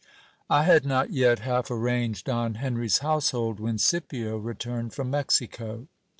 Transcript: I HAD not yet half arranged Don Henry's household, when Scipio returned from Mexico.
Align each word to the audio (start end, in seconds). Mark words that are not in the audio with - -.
I 0.49 0.63
HAD 0.63 0.83
not 0.87 1.11
yet 1.11 1.37
half 1.41 1.69
arranged 1.69 2.25
Don 2.25 2.55
Henry's 2.55 2.97
household, 3.05 3.59
when 3.59 3.77
Scipio 3.77 4.35
returned 4.39 4.95
from 4.95 5.11
Mexico. 5.11 5.85